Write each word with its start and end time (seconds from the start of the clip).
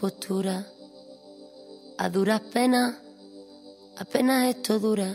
La 0.00 0.08
compostura 0.08 0.66
a 1.98 2.08
duras 2.08 2.40
penas, 2.40 2.94
apenas 3.98 4.48
esto 4.48 4.78
dura, 4.78 5.14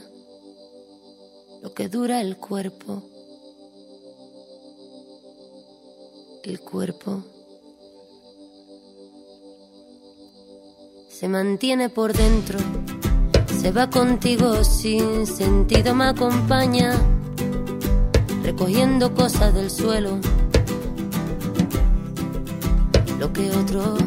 lo 1.64 1.74
que 1.74 1.90
dura 1.90 2.22
el 2.22 2.38
cuerpo. 2.38 3.02
El 6.44 6.60
cuerpo. 6.60 7.24
Se 11.10 11.28
mantiene 11.30 11.90
por 11.90 12.14
dentro, 12.14 12.60
se 13.60 13.72
va 13.72 13.90
contigo 13.90 14.64
sin 14.64 15.26
sentido, 15.26 15.96
me 15.96 16.06
acompaña, 16.06 16.94
recogiendo 18.44 19.16
cosas 19.16 19.52
del 19.56 19.72
suelo, 19.72 20.20
lo 23.20 23.34
que 23.34 23.50
otros 23.50 24.00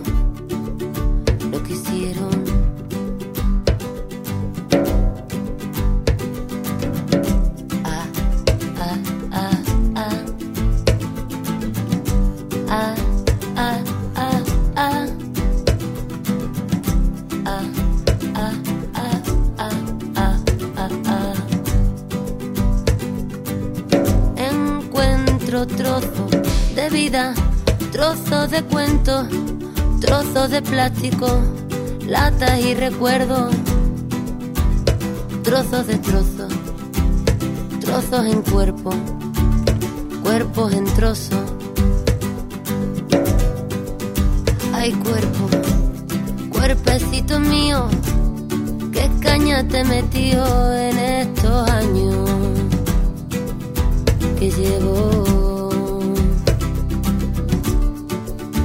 trozos 27.90 28.50
de 28.50 28.62
cuentos, 28.64 29.26
trozos 30.00 30.50
de 30.50 30.60
plástico, 30.60 31.26
latas 32.06 32.60
y 32.60 32.74
recuerdos, 32.74 33.54
trozos 35.42 35.86
de 35.86 35.96
trozos, 35.98 36.52
trozos 37.80 38.26
en 38.26 38.42
cuerpo, 38.42 38.90
cuerpos 40.22 40.72
en 40.74 40.84
trozos. 40.84 41.38
Ay, 44.74 44.92
cuerpo, 44.92 45.48
cuerpecito 46.50 47.40
mío, 47.40 47.88
qué 48.92 49.10
caña 49.22 49.66
te 49.66 49.82
metió 49.84 50.74
en 50.74 50.98
estos 50.98 51.70
años 51.70 52.28
que 54.38 54.50
llevo 54.50 55.47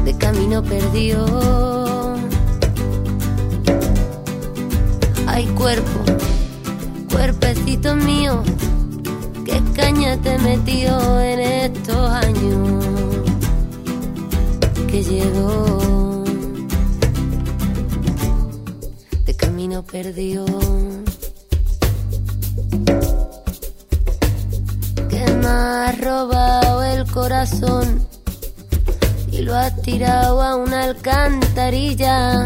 de 0.05 0.17
camino 0.17 0.61
perdido. 0.63 2.15
Ay, 5.27 5.45
cuerpo, 5.55 5.99
cuerpecito 7.11 7.95
mío, 7.95 8.43
qué 9.45 9.61
caña 9.75 10.17
te 10.17 10.37
metió 10.39 11.19
en 11.21 11.39
estos 11.39 12.11
años 12.11 12.85
que 14.87 15.03
llevo 15.03 16.23
de 19.25 19.35
camino 19.35 19.83
perdido. 19.83 20.45
Que 25.09 25.31
me 25.41 25.47
ha 25.47 25.91
robado 25.93 26.83
el 26.83 27.09
corazón 27.11 28.12
tirado 29.83 30.41
a 30.41 30.55
una 30.55 30.83
alcantarilla. 30.83 32.45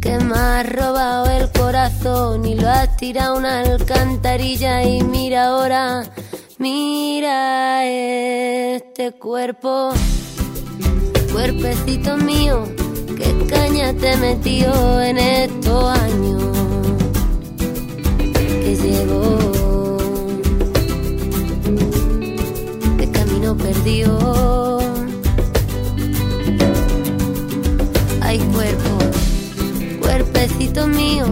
Que 0.00 0.18
me 0.18 0.34
ha 0.36 0.62
robado 0.62 1.26
el 1.30 1.50
corazón 1.50 2.44
y 2.44 2.54
lo 2.54 2.68
ha 2.68 2.86
tirado 2.96 3.34
a 3.34 3.38
una 3.38 3.60
alcantarilla 3.60 4.84
y 4.84 5.02
mira 5.02 5.46
ahora, 5.46 6.04
mira 6.58 7.84
este 7.84 9.12
cuerpo, 9.12 9.90
cuerpecito 11.32 12.16
mío, 12.18 12.64
qué 13.16 13.46
caña 13.48 13.92
te 13.94 14.16
metió 14.18 15.00
en 15.00 15.18
estos 15.18 15.98
años 15.98 16.42
que 18.34 18.76
llevo 18.76 19.36
de 23.86 24.65
cuerpecito 30.66 30.86
mío, 30.88 31.26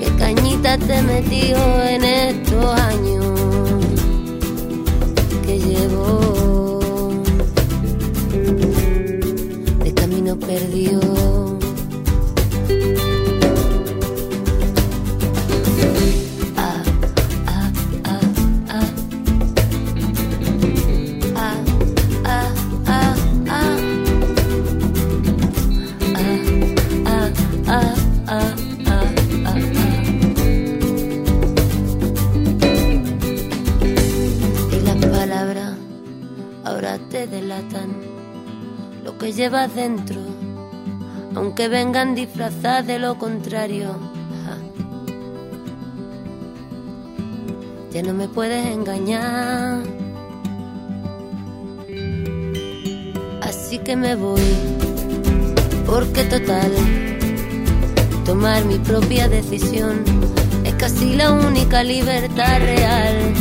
qué 0.00 0.10
cañita 0.18 0.76
te 0.78 1.02
metió 1.02 1.56
en 1.84 2.04
estos 2.04 2.80
años 2.80 3.24
que 5.46 5.58
llevo 5.58 6.47
aunque 41.58 41.76
vengan 41.76 42.14
disfrazadas 42.14 42.86
de 42.86 43.00
lo 43.00 43.18
contrario. 43.18 43.96
Ya 47.90 48.00
no 48.04 48.14
me 48.14 48.28
puedes 48.28 48.64
engañar. 48.64 49.82
Así 53.42 53.80
que 53.80 53.96
me 53.96 54.14
voy, 54.14 54.40
porque 55.84 56.22
total, 56.24 56.70
tomar 58.24 58.64
mi 58.64 58.78
propia 58.78 59.28
decisión 59.28 60.04
es 60.62 60.74
casi 60.74 61.16
la 61.16 61.32
única 61.32 61.82
libertad 61.82 62.60
real. 62.60 63.34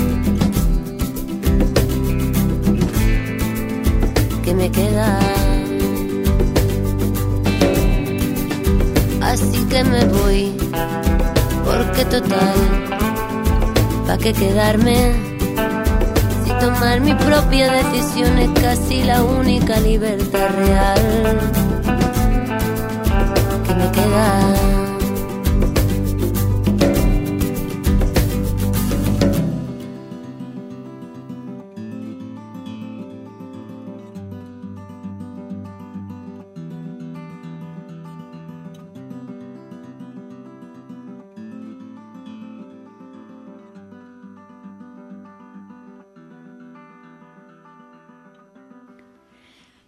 que 4.43 4.53
me 4.55 4.71
queda. 4.71 5.46
Me 9.83 10.05
voy, 10.05 10.55
porque 11.65 12.05
total, 12.05 12.55
¿pa' 14.07 14.17
qué 14.17 14.33
quedarme? 14.33 15.13
Si 16.43 16.51
tomar 16.59 17.01
mi 17.01 17.13
propia 17.13 17.71
decisión 17.71 18.37
es 18.39 18.49
casi 18.61 19.03
la 19.03 19.23
única 19.23 19.79
libertad 19.79 20.49
real 20.57 21.39
que 23.67 23.75
me 23.75 23.91
queda. 23.91 24.66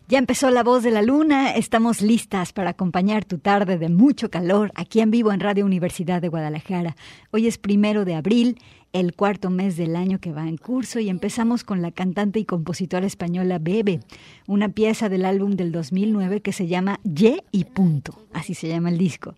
Ya 0.10 0.18
empezó 0.18 0.50
la 0.50 0.64
voz 0.64 0.82
de 0.82 0.90
la 0.90 1.04
luna, 1.04 1.52
estamos 1.52 2.02
listas 2.02 2.52
para 2.52 2.72
acompañar 2.72 3.26
tu 3.26 3.38
tarde 3.38 3.78
de 3.78 3.90
mucho 3.90 4.32
calor 4.32 4.72
aquí 4.74 5.02
en 5.02 5.12
vivo 5.12 5.32
en 5.32 5.40
Radio 5.40 5.68
Universidad 5.68 6.20
de 6.20 6.30
Guadalajara. 6.30 6.96
Hoy 7.30 7.46
es 7.46 7.60
primero 7.60 8.06
de 8.06 8.16
abril, 8.16 8.58
el 8.92 9.14
cuarto 9.14 9.52
mes 9.52 9.78
del 9.78 9.96
año 9.96 10.20
que 10.20 10.32
va 10.32 10.50
en 10.50 10.58
curso 10.58 11.00
y 11.00 11.10
empezamos 11.10 11.64
con 11.64 11.84
la 11.84 11.92
cantante 11.92 12.40
y 12.40 12.46
compositora 12.46 13.06
española 13.06 13.60
Bebe, 13.60 14.00
una 14.48 14.70
pieza 14.70 15.10
del 15.10 15.26
álbum 15.26 15.52
del 15.52 15.72
2009 15.72 16.42
que 16.42 16.54
se 16.54 16.66
llama 16.66 17.00
Ye 17.04 17.44
y 17.52 17.66
Punto, 17.66 18.26
así 18.34 18.56
se 18.56 18.68
llama 18.68 18.90
el 18.90 18.98
disco. 18.98 19.36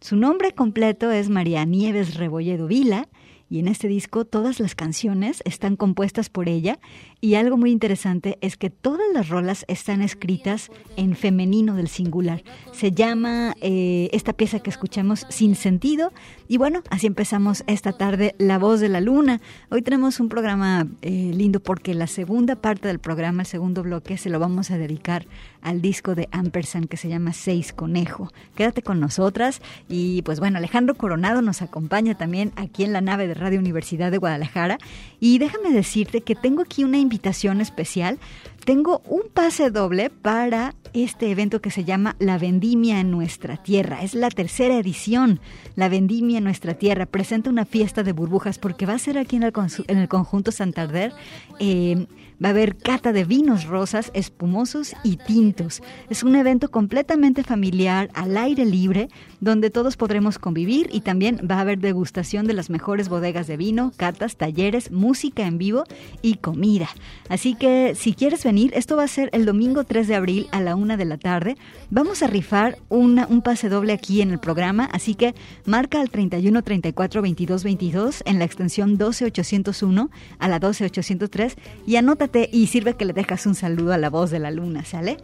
Su 0.00 0.16
nombre 0.16 0.50
completo 0.52 1.12
es 1.12 1.28
María 1.28 1.64
Nieves 1.64 2.16
Rebolledo 2.16 2.66
Vila 2.66 3.06
y 3.50 3.60
en 3.60 3.68
este 3.68 3.88
disco 3.88 4.24
todas 4.24 4.60
las 4.60 4.74
canciones 4.74 5.42
están 5.44 5.76
compuestas 5.76 6.28
por 6.28 6.48
ella 6.48 6.78
y 7.20 7.34
algo 7.34 7.56
muy 7.56 7.70
interesante 7.70 8.38
es 8.40 8.56
que 8.56 8.70
todas 8.70 9.06
las 9.12 9.28
rolas 9.28 9.64
están 9.68 10.02
escritas 10.02 10.70
en 10.96 11.16
femenino 11.16 11.74
del 11.74 11.88
singular. 11.88 12.42
Se 12.72 12.92
llama 12.92 13.54
eh, 13.60 14.08
esta 14.12 14.32
pieza 14.32 14.60
que 14.60 14.70
escuchamos 14.70 15.26
Sin 15.28 15.56
Sentido 15.56 16.12
y 16.46 16.58
bueno, 16.58 16.82
así 16.90 17.06
empezamos 17.08 17.64
esta 17.66 17.92
tarde 17.92 18.34
La 18.38 18.58
Voz 18.58 18.80
de 18.80 18.88
la 18.88 19.00
Luna. 19.00 19.40
Hoy 19.70 19.82
tenemos 19.82 20.20
un 20.20 20.28
programa 20.28 20.86
eh, 21.02 21.32
lindo 21.34 21.60
porque 21.60 21.92
la 21.94 22.06
segunda 22.06 22.56
parte 22.56 22.86
del 22.86 23.00
programa, 23.00 23.42
el 23.42 23.48
segundo 23.48 23.82
bloque, 23.82 24.16
se 24.16 24.30
lo 24.30 24.38
vamos 24.38 24.70
a 24.70 24.78
dedicar 24.78 25.26
al 25.60 25.82
disco 25.82 26.14
de 26.14 26.28
Ampersand 26.30 26.88
que 26.88 26.96
se 26.96 27.08
llama 27.08 27.32
Seis 27.32 27.72
Conejo. 27.72 28.32
Quédate 28.54 28.82
con 28.82 29.00
nosotras 29.00 29.60
y 29.88 30.22
pues 30.22 30.38
bueno, 30.38 30.58
Alejandro 30.58 30.94
Coronado 30.94 31.42
nos 31.42 31.62
acompaña 31.62 32.16
también 32.16 32.52
aquí 32.54 32.84
en 32.84 32.92
la 32.92 33.00
nave 33.00 33.26
de 33.26 33.34
Radio 33.34 33.58
Universidad 33.58 34.12
de 34.12 34.18
Guadalajara. 34.18 34.78
Y 35.18 35.38
déjame 35.38 35.72
decirte 35.72 36.20
que 36.20 36.36
tengo 36.36 36.62
aquí 36.62 36.84
una 36.84 36.98
invitación 37.08 37.62
especial. 37.62 38.18
Tengo 38.64 39.00
un 39.06 39.22
pase 39.32 39.70
doble 39.70 40.10
para 40.10 40.74
este 40.92 41.30
evento 41.30 41.62
que 41.62 41.70
se 41.70 41.84
llama 41.84 42.16
La 42.18 42.36
Vendimia 42.36 43.00
en 43.00 43.10
Nuestra 43.10 43.56
Tierra. 43.56 44.02
Es 44.02 44.14
la 44.14 44.28
tercera 44.28 44.76
edición. 44.76 45.40
La 45.74 45.88
Vendimia 45.88 46.38
en 46.38 46.44
Nuestra 46.44 46.74
Tierra 46.74 47.06
presenta 47.06 47.48
una 47.48 47.64
fiesta 47.64 48.02
de 48.02 48.12
burbujas 48.12 48.58
porque 48.58 48.84
va 48.84 48.92
a 48.92 48.98
ser 48.98 49.16
aquí 49.16 49.36
en 49.36 49.42
el, 49.42 50.08
conjunto 50.08 50.52
Santander. 50.52 51.14
Eh, 51.58 52.06
Va 52.42 52.48
a 52.48 52.50
haber 52.50 52.76
cata 52.76 53.12
de 53.12 53.24
vinos 53.24 53.64
rosas, 53.64 54.12
espumosos 54.14 54.94
y 55.02 55.16
tintos. 55.16 55.82
Es 56.08 56.22
un 56.22 56.36
evento 56.36 56.70
completamente 56.70 57.42
familiar, 57.42 58.10
al 58.14 58.36
aire 58.36 58.64
libre, 58.64 59.08
donde 59.40 59.70
todos 59.70 59.96
podremos 59.96 60.38
convivir 60.38 60.88
y 60.92 61.00
también 61.00 61.40
va 61.50 61.56
a 61.56 61.60
haber 61.62 61.78
degustación 61.80 62.46
de 62.46 62.54
las 62.54 62.70
mejores 62.70 63.08
bodegas 63.08 63.48
de 63.48 63.56
vino, 63.56 63.92
catas, 63.96 64.36
talleres, 64.36 64.92
música 64.92 65.46
en 65.46 65.58
vivo 65.58 65.84
y 66.22 66.36
comida. 66.36 66.88
Así 67.28 67.54
que 67.54 67.94
si 67.96 68.14
quieres 68.14 68.44
venir, 68.44 68.72
esto 68.74 68.96
va 68.96 69.04
a 69.04 69.08
ser 69.08 69.30
el 69.32 69.44
domingo 69.44 69.82
3 69.82 70.06
de 70.06 70.14
abril 70.14 70.46
a 70.52 70.60
la 70.60 70.76
una 70.76 70.96
de 70.96 71.04
la 71.06 71.18
tarde. 71.18 71.56
Vamos 71.90 72.22
a 72.22 72.28
rifar 72.28 72.78
un 72.88 73.42
pase 73.42 73.68
doble 73.68 73.92
aquí 73.92 74.22
en 74.22 74.30
el 74.30 74.38
programa, 74.38 74.88
así 74.92 75.14
que 75.16 75.34
marca 75.64 76.00
al 76.00 76.10
31 76.10 76.62
34 76.62 77.22
22 77.22 77.64
22 77.64 78.22
en 78.26 78.38
la 78.38 78.44
extensión 78.44 78.96
12801 78.96 80.10
a 80.38 80.48
la 80.48 80.58
12803 80.60 81.56
y 81.86 81.96
anota 81.96 82.27
y 82.52 82.66
sirve 82.66 82.94
que 82.94 83.04
le 83.04 83.12
dejas 83.12 83.46
un 83.46 83.54
saludo 83.54 83.92
a 83.92 83.98
la 83.98 84.10
voz 84.10 84.30
de 84.30 84.38
la 84.38 84.50
luna, 84.50 84.84
¿sale? 84.84 85.16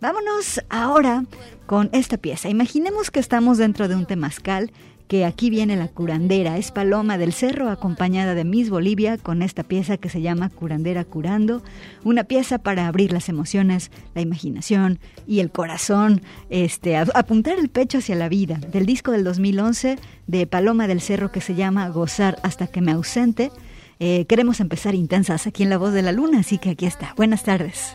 Vámonos 0.00 0.62
ahora 0.70 1.24
con 1.66 1.90
esta 1.92 2.16
pieza. 2.16 2.48
Imaginemos 2.48 3.10
que 3.10 3.20
estamos 3.20 3.58
dentro 3.58 3.86
de 3.86 3.96
un 3.96 4.06
temazcal, 4.06 4.72
que 5.10 5.24
aquí 5.24 5.50
viene 5.50 5.74
la 5.74 5.88
curandera. 5.88 6.56
Es 6.56 6.70
Paloma 6.70 7.18
del 7.18 7.32
Cerro 7.32 7.68
acompañada 7.68 8.36
de 8.36 8.44
Miss 8.44 8.70
Bolivia 8.70 9.18
con 9.18 9.42
esta 9.42 9.64
pieza 9.64 9.96
que 9.96 10.08
se 10.08 10.22
llama 10.22 10.50
Curandera 10.50 11.04
Curando. 11.04 11.64
Una 12.04 12.22
pieza 12.22 12.58
para 12.58 12.86
abrir 12.86 13.12
las 13.12 13.28
emociones, 13.28 13.90
la 14.14 14.20
imaginación 14.20 15.00
y 15.26 15.40
el 15.40 15.50
corazón, 15.50 16.22
este, 16.48 16.96
apuntar 16.96 17.58
el 17.58 17.70
pecho 17.70 17.98
hacia 17.98 18.14
la 18.14 18.28
vida. 18.28 18.60
Del 18.70 18.86
disco 18.86 19.10
del 19.10 19.24
2011 19.24 19.98
de 20.28 20.46
Paloma 20.46 20.86
del 20.86 21.00
Cerro 21.00 21.32
que 21.32 21.40
se 21.40 21.56
llama 21.56 21.88
Gozar 21.88 22.38
hasta 22.44 22.68
que 22.68 22.80
me 22.80 22.92
ausente. 22.92 23.50
Eh, 24.02 24.24
queremos 24.24 24.60
empezar 24.60 24.94
intensas 24.94 25.46
aquí 25.46 25.62
en 25.62 25.68
La 25.68 25.76
Voz 25.76 25.92
de 25.92 26.00
la 26.00 26.10
Luna, 26.10 26.40
así 26.40 26.56
que 26.56 26.70
aquí 26.70 26.86
está. 26.86 27.12
Buenas 27.16 27.42
tardes. 27.42 27.94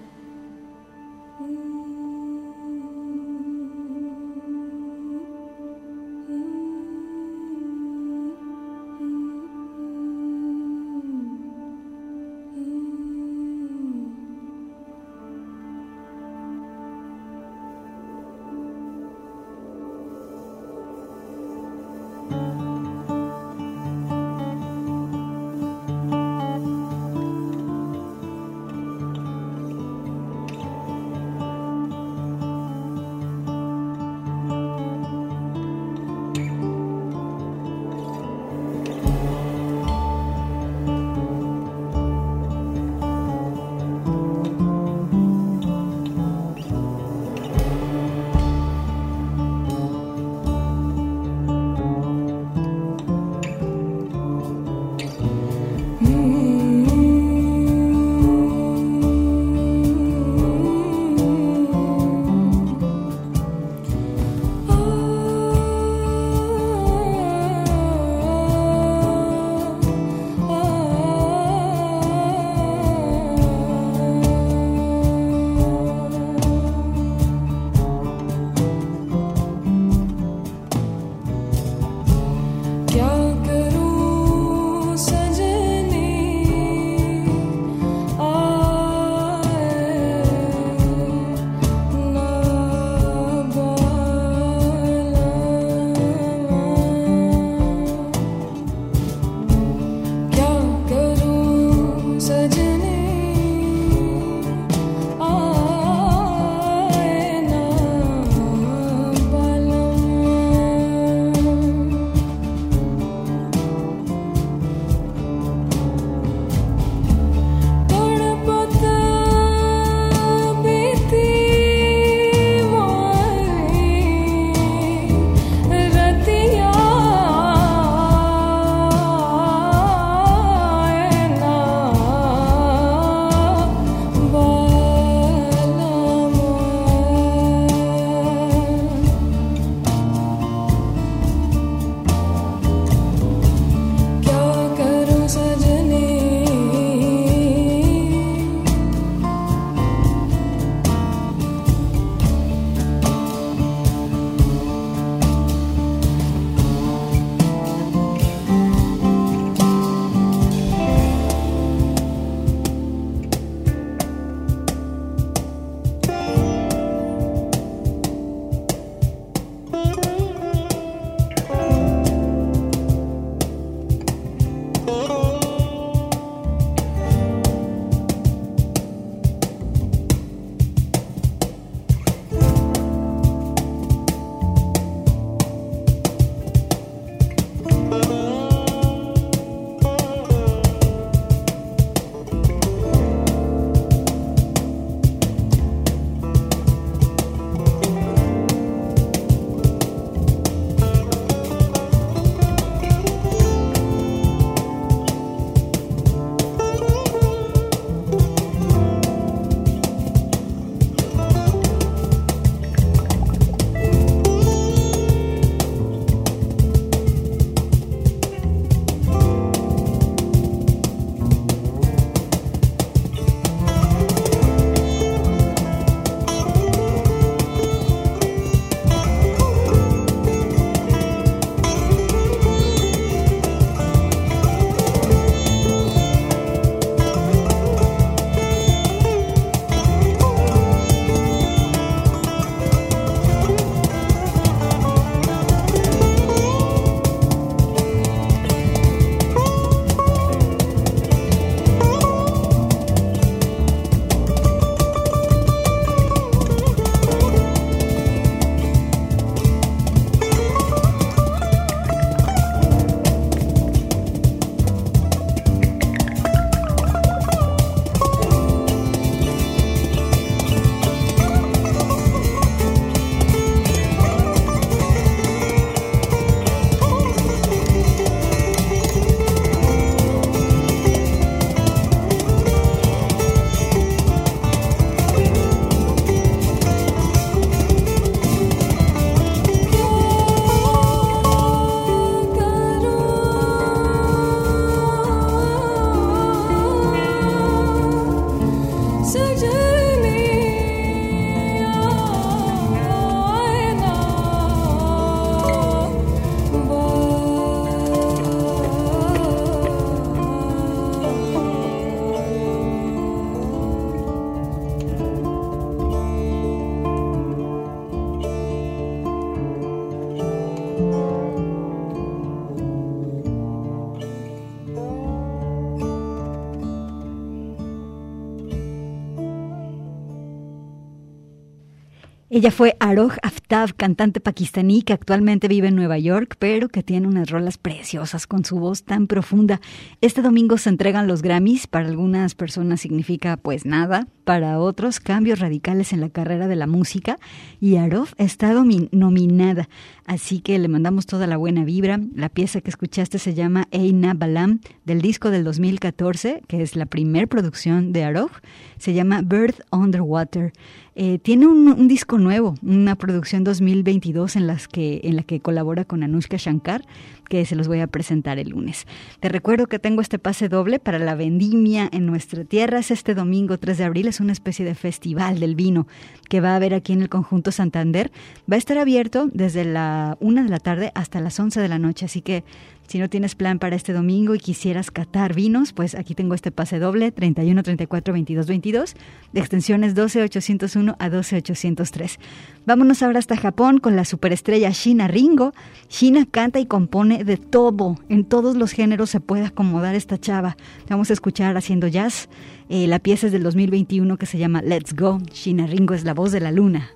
Ella 332.41 332.49
fue 332.49 332.75
Aroj 332.79 333.17
Aftab, 333.21 333.75
cantante 333.75 334.19
pakistaní 334.19 334.81
que 334.81 334.93
actualmente 334.93 335.47
vive 335.47 335.67
en 335.67 335.75
Nueva 335.75 335.99
York, 335.99 336.37
pero 336.39 336.69
que 336.69 336.81
tiene 336.81 337.07
unas 337.07 337.29
rolas 337.29 337.59
preciosas 337.59 338.25
con 338.25 338.45
su 338.45 338.57
voz 338.57 338.81
tan 338.81 339.05
profunda. 339.05 339.61
Este 340.01 340.23
domingo 340.23 340.57
se 340.57 340.69
entregan 340.69 341.05
los 341.05 341.21
Grammys. 341.21 341.67
Para 341.67 341.87
algunas 341.87 342.33
personas 342.33 342.81
significa 342.81 343.37
pues 343.37 343.67
nada, 343.67 344.07
para 344.23 344.57
otros 344.57 344.99
cambios 344.99 345.37
radicales 345.37 345.93
en 345.93 346.01
la 346.01 346.09
carrera 346.09 346.47
de 346.47 346.55
la 346.55 346.65
música. 346.65 347.17
Y 347.59 347.75
Aroj 347.75 348.09
está 348.17 348.51
nominada, 348.53 349.69
así 350.11 350.41
que 350.41 350.59
le 350.59 350.67
mandamos 350.67 351.05
toda 351.05 351.25
la 351.25 351.37
buena 351.37 351.63
vibra. 351.63 351.97
La 352.13 352.27
pieza 352.27 352.59
que 352.59 352.69
escuchaste 352.69 353.17
se 353.17 353.33
llama 353.33 353.69
Eina 353.71 354.13
Balam, 354.13 354.59
del 354.83 355.01
disco 355.01 355.31
del 355.31 355.45
2014, 355.45 356.41
que 356.49 356.61
es 356.61 356.75
la 356.75 356.85
primer 356.85 357.29
producción 357.29 357.93
de 357.93 358.03
Aroj. 358.03 358.29
Se 358.77 358.93
llama 358.93 359.21
Bird 359.21 359.55
Underwater. 359.71 360.51
Eh, 360.95 361.17
tiene 361.19 361.47
un, 361.47 361.87
disco 361.87 362.17
nuevo, 362.17 362.55
una 362.61 362.97
producción 362.97 363.45
2022 363.45 364.35
en, 364.35 364.47
las 364.47 364.67
que, 364.67 364.99
en 365.05 365.15
la 365.15 365.23
que 365.23 365.39
colabora 365.39 365.85
con 365.85 366.03
Anushka 366.03 366.35
Shankar, 366.35 366.83
que 367.31 367.45
se 367.45 367.55
los 367.55 367.69
voy 367.69 367.79
a 367.79 367.87
presentar 367.87 368.39
el 368.39 368.49
lunes. 368.49 368.85
Te 369.21 369.29
recuerdo 369.29 369.67
que 369.67 369.79
tengo 369.79 370.01
este 370.01 370.19
pase 370.19 370.49
doble 370.49 370.79
para 370.79 370.99
la 370.99 371.15
vendimia 371.15 371.87
en 371.93 372.05
nuestra 372.05 372.43
tierra. 372.43 372.79
Es 372.79 372.91
este 372.91 373.15
domingo 373.15 373.57
3 373.57 373.77
de 373.77 373.85
abril, 373.85 374.09
es 374.09 374.19
una 374.19 374.33
especie 374.33 374.65
de 374.65 374.75
festival 374.75 375.39
del 375.39 375.55
vino 375.55 375.87
que 376.27 376.41
va 376.41 376.49
a 376.49 376.55
haber 376.57 376.73
aquí 376.73 376.91
en 376.91 377.01
el 377.01 377.07
conjunto 377.07 377.53
Santander. 377.53 378.11
Va 378.51 378.55
a 378.55 378.57
estar 378.57 378.77
abierto 378.77 379.29
desde 379.31 379.63
la 379.63 380.17
1 380.19 380.43
de 380.43 380.49
la 380.49 380.59
tarde 380.59 380.91
hasta 380.93 381.21
las 381.21 381.39
11 381.39 381.61
de 381.61 381.69
la 381.69 381.79
noche, 381.79 382.03
así 382.03 382.21
que 382.21 382.43
si 382.91 382.99
no 382.99 383.09
tienes 383.09 383.35
plan 383.35 383.57
para 383.57 383.77
este 383.77 383.93
domingo 383.93 384.35
y 384.35 384.39
quisieras 384.39 384.91
catar 384.91 385.33
vinos, 385.33 385.71
pues 385.71 385.95
aquí 385.95 386.13
tengo 386.13 386.35
este 386.35 386.51
pase 386.51 386.77
doble 386.77 387.13
31 387.13 387.63
34 387.63 388.11
22 388.11 388.47
22 388.47 388.95
de 389.31 389.39
extensiones 389.39 389.95
12 389.95 390.23
801 390.23 390.97
a 390.99 391.09
12 391.09 391.37
803. 391.37 392.19
Vámonos 392.65 393.01
ahora 393.01 393.19
hasta 393.19 393.37
Japón 393.37 393.77
con 393.77 393.95
la 393.95 394.03
superestrella 394.03 394.71
Shina 394.71 395.07
Ringo. 395.07 395.53
Shina 395.89 396.25
canta 396.25 396.59
y 396.59 396.65
compone 396.65 397.23
de 397.23 397.37
todo, 397.37 397.95
en 398.09 398.25
todos 398.25 398.57
los 398.57 398.73
géneros 398.73 399.09
se 399.09 399.21
puede 399.21 399.45
acomodar 399.45 399.95
esta 399.95 400.17
chava. 400.17 400.57
Vamos 400.89 401.11
a 401.11 401.13
escuchar 401.13 401.55
haciendo 401.55 401.87
jazz. 401.87 402.27
Eh, 402.67 402.87
la 402.87 402.99
pieza 402.99 403.27
es 403.27 403.31
del 403.31 403.43
2021 403.43 404.17
que 404.17 404.25
se 404.25 404.37
llama 404.37 404.61
Let's 404.61 404.97
Go. 404.97 405.19
Shina 405.31 405.65
Ringo 405.65 405.93
es 405.93 406.03
la 406.03 406.13
voz 406.13 406.33
de 406.33 406.41
la 406.41 406.51
luna. 406.51 406.89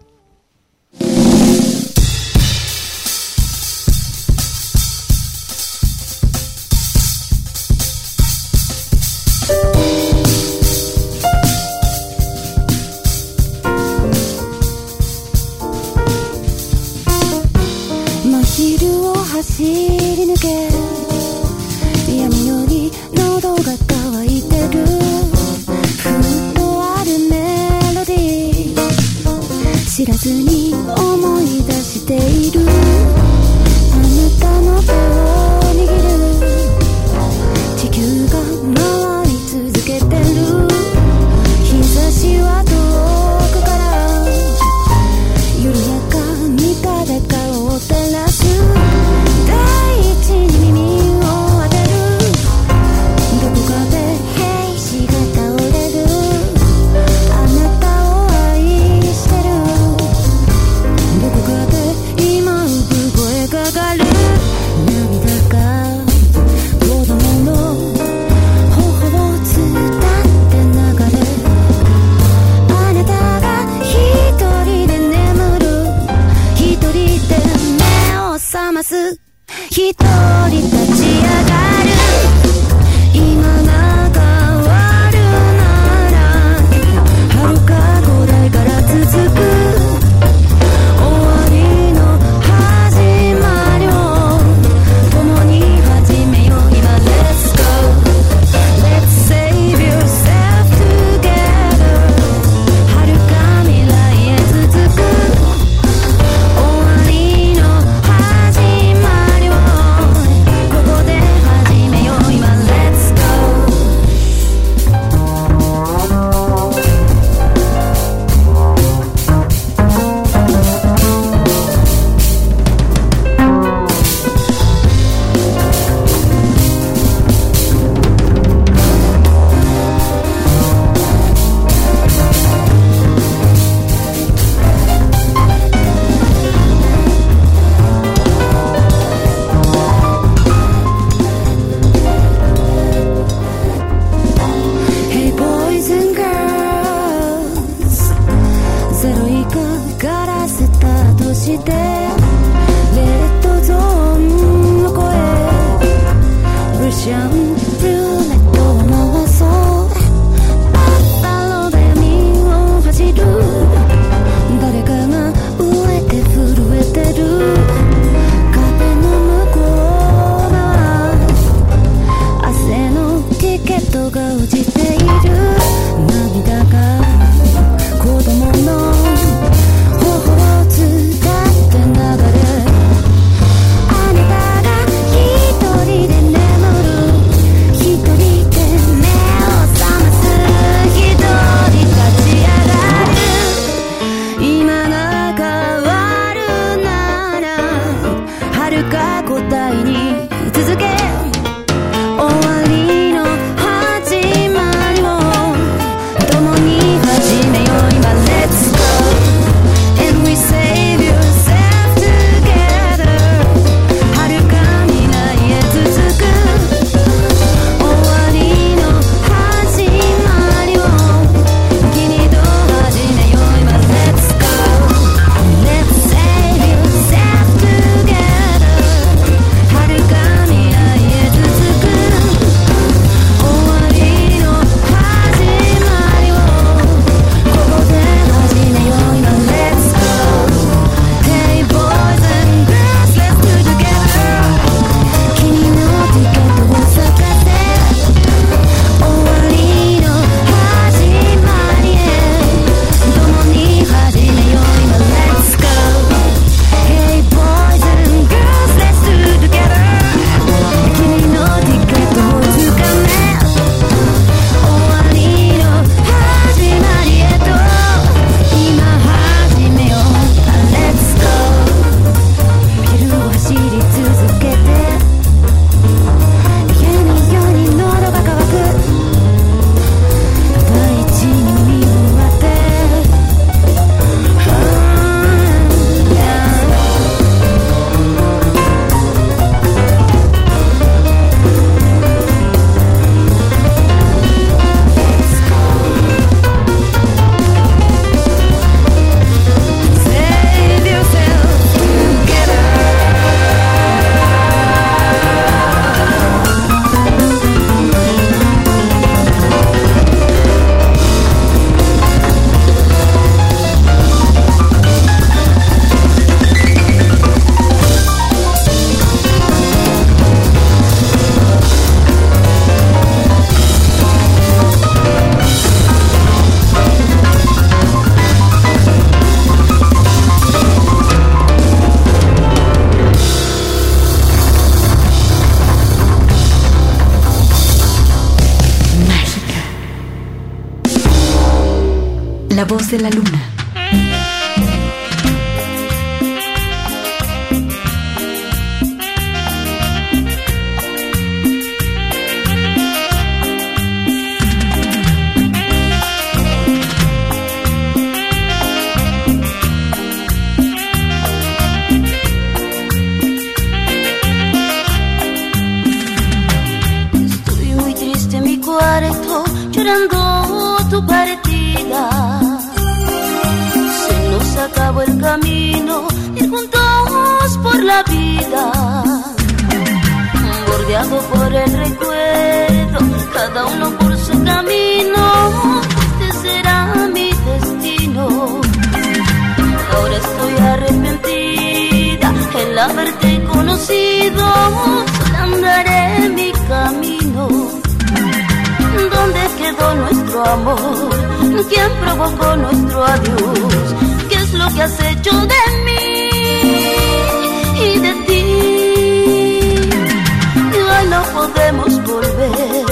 Podemos 411.34 412.04
volver, 412.04 412.86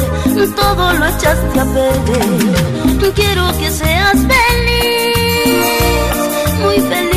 todo 0.55 0.93
lo 0.93 1.05
echaste 1.05 1.59
a 1.59 1.65
perder. 1.65 3.13
Quiero 3.15 3.57
que 3.59 3.69
seas 3.69 4.17
feliz, 4.33 5.57
muy 6.61 6.79
feliz. 6.79 7.13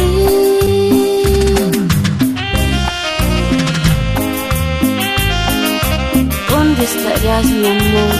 ¿Dónde 6.50 6.84
estarás, 6.84 7.46
mi 7.46 7.66
amor? 7.66 8.16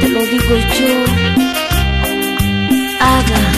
Te 0.00 0.08
lo 0.08 0.20
digo 0.20 0.56
yo, 0.78 0.94
Ada. 3.00 3.49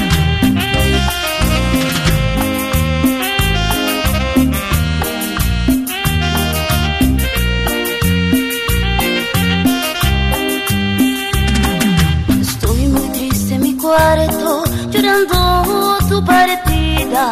Cuarto, 13.93 14.65
llorando 14.91 15.99
tu 16.09 16.25
partida. 16.25 17.25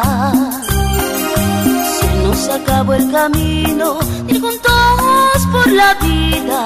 Se 2.43 2.51
acabó 2.53 2.93
el 2.93 3.11
camino, 3.11 3.99
ir 4.27 4.41
juntos 4.41 5.39
por 5.51 5.67
la 5.71 5.93
vida. 6.05 6.59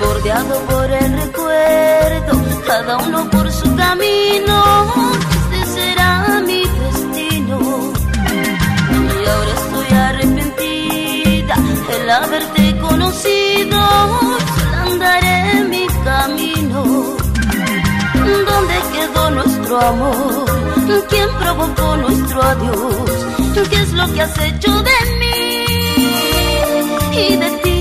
Bordeado 0.00 0.54
por 0.70 0.90
el 1.02 1.12
recuerdo, 1.22 2.32
cada 2.66 2.98
uno 3.06 3.28
por 3.30 3.50
su 3.52 3.68
camino. 3.76 4.56
Este 5.42 5.60
será 5.74 6.40
mi 6.48 6.62
destino. 6.80 7.58
Y 9.22 9.28
ahora 9.32 9.52
estoy 9.62 9.96
arrepentida 10.08 11.54
el 11.96 12.10
haberte 12.10 12.69
¿Dónde 18.60 18.74
quedó 18.92 19.30
nuestro 19.30 19.80
amor? 19.80 20.44
¿Quién 21.08 21.28
provocó 21.38 21.96
nuestro 21.96 22.42
adiós? 22.42 23.10
¿Qué 23.70 23.76
es 23.76 23.92
lo 23.94 24.12
que 24.12 24.20
has 24.20 24.38
hecho 24.38 24.82
de 24.82 24.98
mí 25.18 25.64
y 27.16 27.36
de 27.36 27.50
ti? 27.62 27.80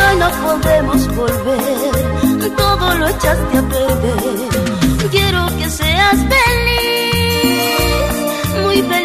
Hoy 0.00 0.16
no 0.18 0.28
podemos 0.46 1.06
volver, 1.14 2.50
todo 2.56 2.94
lo 2.94 3.06
echaste 3.06 3.58
a 3.58 3.62
perder. 3.62 5.10
Quiero 5.12 5.46
que 5.56 5.70
seas 5.70 6.16
feliz, 6.32 7.54
muy 8.64 8.82
feliz. 8.82 9.03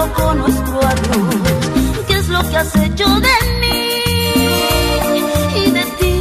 ¿Quién 0.00 0.12
provocó 0.12 0.34
nuestro 0.34 0.80
adiós? 0.80 1.34
¿Qué 2.06 2.14
es 2.14 2.28
lo 2.28 2.48
que 2.48 2.56
has 2.56 2.76
hecho 2.76 3.06
de 3.20 3.36
mí 3.60 4.02
y 5.56 5.70
de 5.70 5.84
ti? 5.98 6.14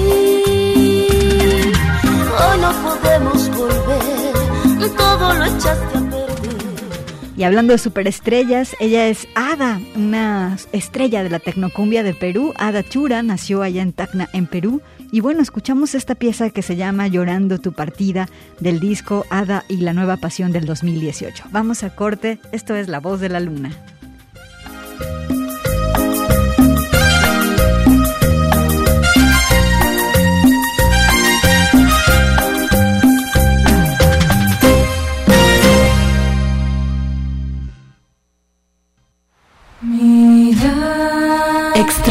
Hoy 2.39 2.59
no 2.59 2.71
podemos 2.83 3.49
volver, 3.55 4.89
todo 4.97 5.33
lo 5.33 5.45
echaste 5.45 5.97
a 5.97 6.01
perder. 6.01 7.33
Y 7.37 7.43
hablando 7.43 7.71
de 7.71 7.79
superestrellas, 7.79 8.75
ella 8.81 9.07
es 9.07 9.27
Ada, 9.35 9.78
una 10.09 10.57
estrella 10.71 11.21
de 11.21 11.29
la 11.29 11.37
tecnocumbia 11.37 12.01
de 12.01 12.15
Perú. 12.15 12.51
Ada 12.57 12.81
Chura 12.81 13.21
nació 13.21 13.61
allá 13.61 13.83
en 13.83 13.93
Tacna, 13.93 14.27
en 14.33 14.47
Perú. 14.47 14.81
Y 15.11 15.19
bueno, 15.19 15.43
escuchamos 15.43 15.93
esta 15.93 16.15
pieza 16.15 16.49
que 16.49 16.63
se 16.63 16.75
llama 16.75 17.07
Llorando 17.07 17.59
tu 17.59 17.73
partida 17.73 18.27
del 18.59 18.79
disco 18.79 19.27
Ada 19.29 19.65
y 19.67 19.77
la 19.77 19.93
nueva 19.93 20.17
pasión 20.17 20.51
del 20.51 20.65
2018. 20.65 21.43
Vamos 21.51 21.83
a 21.83 21.95
corte, 21.95 22.39
esto 22.51 22.75
es 22.75 22.87
La 22.87 22.99
voz 22.99 23.19
de 23.19 23.29
la 23.29 23.39
luna. 23.39 23.69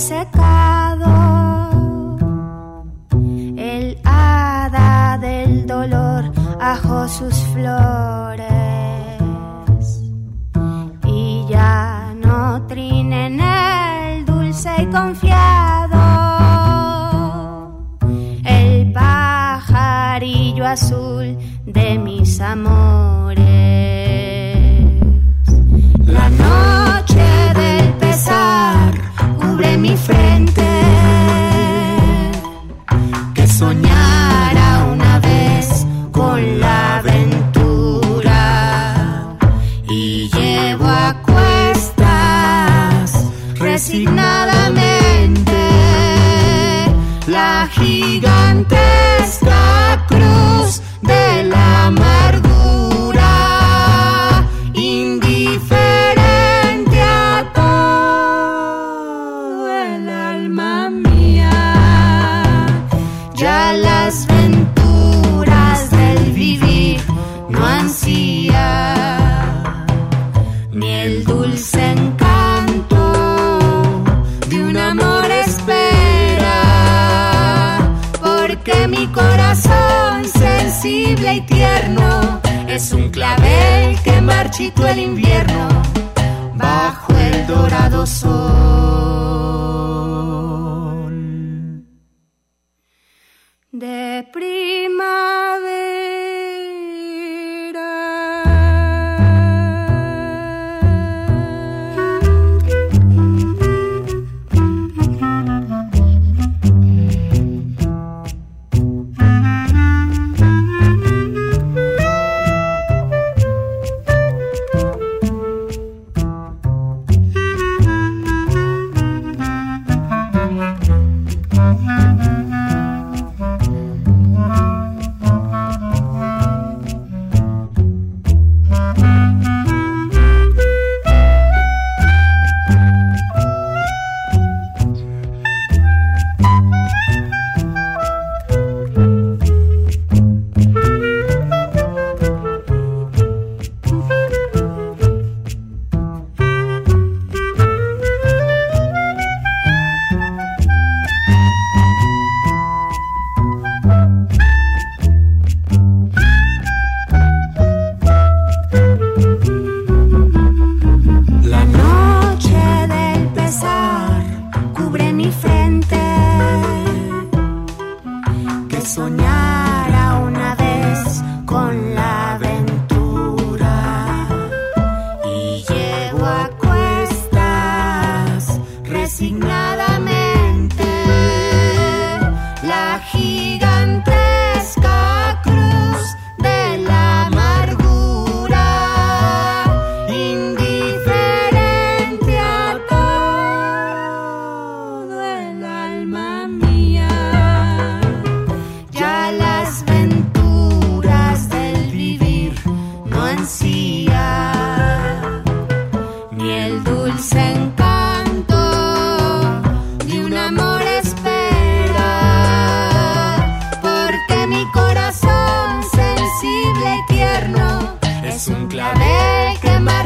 Secado. 0.00 1.06
El 3.56 3.98
hada 4.04 5.18
del 5.18 5.66
dolor 5.66 6.32
ajó 6.60 7.06
sus 7.08 7.34
flores 7.52 7.99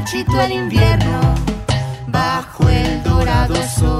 marchito 0.05 0.39
el 0.39 0.53
invierno 0.53 1.35
bajo 2.09 2.69
el 2.69 3.03
dorado 3.03 3.55
sol 3.55 3.95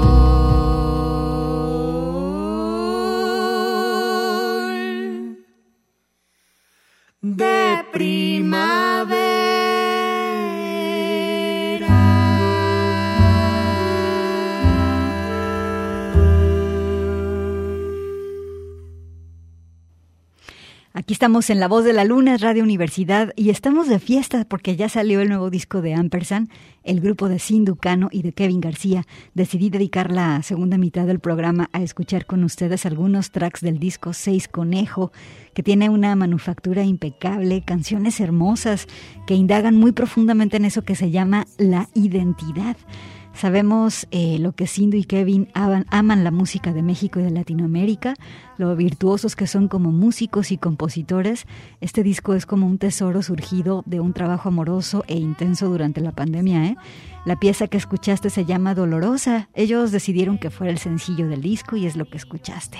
de 7.21 7.83
primavera. 7.91 8.94
Aquí 21.05 21.13
estamos 21.13 21.51
en 21.51 21.59
La 21.59 21.67
Voz 21.67 21.85
de 21.85 21.93
la 21.93 22.03
Luna, 22.03 22.35
Radio 22.37 22.63
Universidad, 22.63 23.31
y 23.35 23.51
estamos 23.51 23.87
de 23.87 23.99
fiesta 23.99 24.43
porque 24.43 24.75
ya 24.75 24.89
salió 24.89 25.21
el 25.21 25.29
nuevo 25.29 25.51
disco 25.51 25.83
de 25.83 25.93
Ampersand, 25.93 26.49
el 26.83 26.99
grupo 26.99 27.29
de 27.29 27.37
Cindy 27.37 27.73
Cano 27.79 28.09
y 28.11 28.23
de 28.23 28.33
Kevin 28.33 28.59
García. 28.59 29.05
Decidí 29.35 29.69
dedicar 29.69 30.11
la 30.11 30.41
segunda 30.41 30.79
mitad 30.79 31.05
del 31.05 31.19
programa 31.19 31.69
a 31.73 31.83
escuchar 31.83 32.25
con 32.25 32.43
ustedes 32.43 32.87
algunos 32.87 33.29
tracks 33.29 33.61
del 33.61 33.77
disco 33.77 34.13
Seis 34.13 34.47
Conejo, 34.47 35.11
que 35.53 35.61
tiene 35.61 35.91
una 35.91 36.15
manufactura 36.15 36.83
impecable, 36.83 37.61
canciones 37.63 38.19
hermosas 38.19 38.87
que 39.27 39.35
indagan 39.35 39.75
muy 39.75 39.91
profundamente 39.91 40.57
en 40.57 40.65
eso 40.65 40.81
que 40.81 40.95
se 40.95 41.11
llama 41.11 41.45
la 41.59 41.87
identidad. 41.93 42.77
Sabemos 43.35 44.07
eh, 44.11 44.37
lo 44.39 44.53
que 44.53 44.65
Cindy 44.65 44.99
y 44.99 45.03
Kevin 45.03 45.49
aman, 45.53 45.85
aman 45.89 46.23
la 46.23 46.31
música 46.31 46.71
de 46.71 46.81
México 46.81 47.19
y 47.19 47.23
de 47.23 47.31
Latinoamérica, 47.31 48.13
lo 48.57 48.73
virtuosos 48.77 49.35
que 49.35 49.45
son 49.45 49.67
como 49.67 49.91
músicos 49.91 50.53
y 50.53 50.57
compositores. 50.57 51.45
Este 51.81 52.01
disco 52.01 52.33
es 52.33 52.45
como 52.45 52.65
un 52.65 52.77
tesoro 52.77 53.21
surgido 53.21 53.83
de 53.85 53.99
un 53.99 54.13
trabajo 54.13 54.47
amoroso 54.47 55.03
e 55.07 55.17
intenso 55.17 55.67
durante 55.67 55.99
la 55.99 56.13
pandemia. 56.13 56.65
¿eh? 56.65 56.77
La 57.25 57.37
pieza 57.37 57.67
que 57.67 57.77
escuchaste 57.77 58.29
se 58.29 58.45
llama 58.45 58.73
Dolorosa. 58.73 59.49
Ellos 59.53 59.91
decidieron 59.91 60.37
que 60.37 60.49
fuera 60.49 60.71
el 60.71 60.79
sencillo 60.79 61.27
del 61.27 61.41
disco 61.41 61.75
y 61.75 61.85
es 61.85 61.97
lo 61.97 62.05
que 62.05 62.17
escuchaste. 62.17 62.77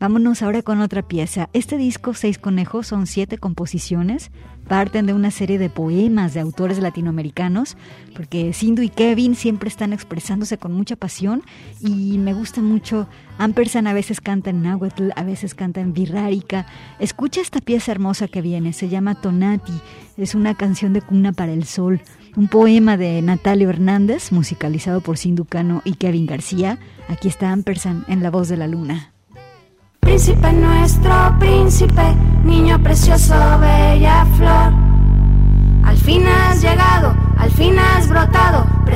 Vámonos 0.00 0.42
ahora 0.42 0.62
con 0.62 0.80
otra 0.80 1.02
pieza. 1.02 1.50
Este 1.52 1.76
disco, 1.76 2.14
Seis 2.14 2.38
Conejos, 2.38 2.86
son 2.86 3.06
siete 3.06 3.36
composiciones, 3.36 4.30
parten 4.70 5.04
de 5.04 5.14
una 5.14 5.32
serie 5.32 5.58
de 5.58 5.68
poemas 5.68 6.32
de 6.32 6.38
autores 6.38 6.78
latinoamericanos, 6.78 7.76
porque 8.14 8.52
Sindu 8.52 8.82
y 8.82 8.88
Kevin 8.88 9.34
siempre 9.34 9.68
están 9.68 9.92
expresándose 9.92 10.58
con 10.58 10.72
mucha 10.72 10.94
pasión 10.94 11.42
y 11.80 12.18
me 12.18 12.34
gusta 12.34 12.62
mucho. 12.62 13.08
Ampersand 13.38 13.88
a 13.88 13.92
veces 13.92 14.20
canta 14.20 14.50
en 14.50 14.62
náhuatl, 14.62 15.10
a 15.16 15.24
veces 15.24 15.56
canta 15.56 15.80
en 15.80 15.92
birrárica. 15.92 16.66
Escucha 17.00 17.40
esta 17.40 17.60
pieza 17.60 17.90
hermosa 17.90 18.28
que 18.28 18.42
viene, 18.42 18.72
se 18.72 18.88
llama 18.88 19.20
Tonati, 19.20 19.72
es 20.16 20.36
una 20.36 20.54
canción 20.54 20.92
de 20.92 21.02
cuna 21.02 21.32
para 21.32 21.52
el 21.52 21.64
sol, 21.64 22.00
un 22.36 22.46
poema 22.46 22.96
de 22.96 23.22
Natalio 23.22 23.70
Hernández, 23.70 24.30
musicalizado 24.30 25.00
por 25.00 25.18
Sindu 25.18 25.46
Cano 25.46 25.82
y 25.84 25.94
Kevin 25.94 26.26
García. 26.26 26.78
Aquí 27.08 27.26
está 27.26 27.50
Ampersand 27.50 28.04
en 28.08 28.22
La 28.22 28.30
Voz 28.30 28.48
de 28.48 28.56
la 28.56 28.68
Luna. 28.68 29.10
Príncipe 29.98 30.52
nuestro, 30.52 31.12
príncipe, 31.38 32.02
niño 32.44 32.82
precioso, 32.82 33.34
bella 33.60 34.19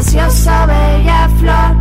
preciosa, 0.05 0.67
bella 0.67 1.29
flor. 1.41 1.77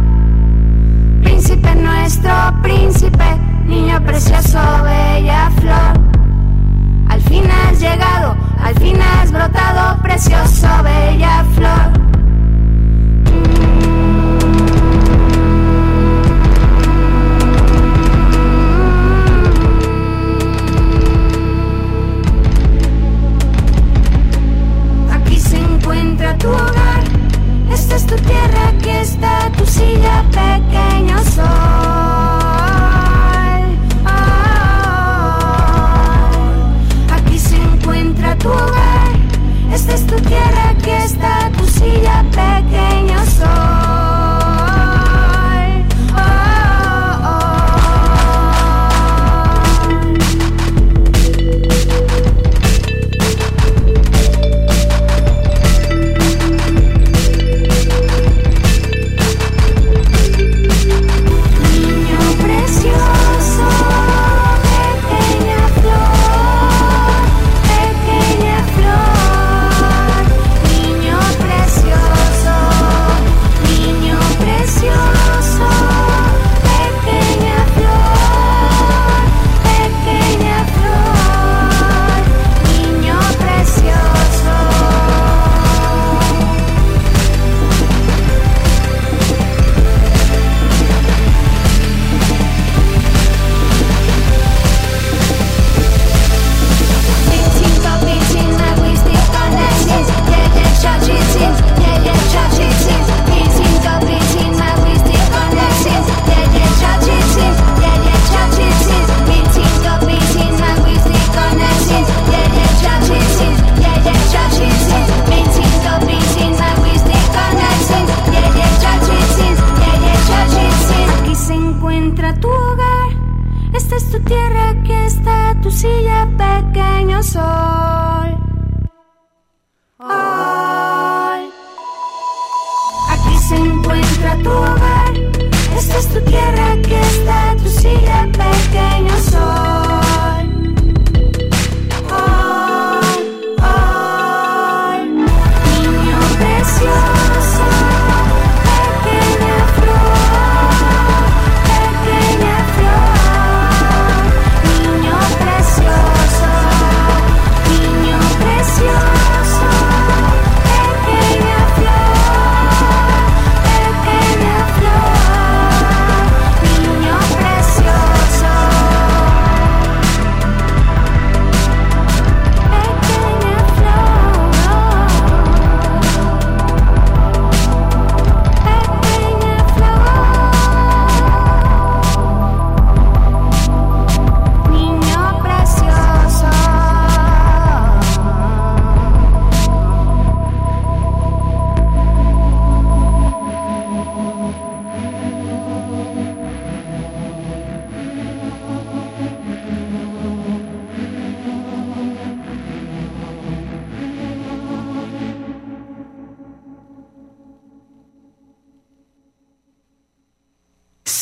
Príncipe 1.23 1.75
nuestro, 1.75 2.31
príncipe, 2.61 3.37
niño 3.65 4.01
precioso, 4.05 4.59
bella 4.81 5.51
flor. 5.59 5.99
Al 7.09 7.21
fin 7.21 7.43
has 7.51 7.79
llegado, 7.81 8.35
al 8.63 8.75
fin 8.75 8.97
has 9.01 9.29
brotado, 9.29 10.01
preciosa, 10.01 10.81
bella 10.83 11.43
flor. 11.53 12.02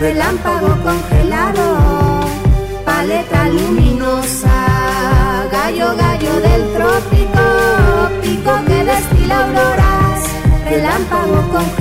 Relámpago 0.00 0.68
congelado, 0.82 1.66
paleta 2.84 3.48
luminosa. 3.48 4.56
Gallo, 5.50 5.96
gallo 5.96 6.40
del 6.40 6.62
trópico, 6.74 7.44
pico 8.22 8.52
que 8.66 8.84
destila 8.84 9.36
auroras, 9.44 10.20
relámpago 10.64 11.48
congelado, 11.52 11.77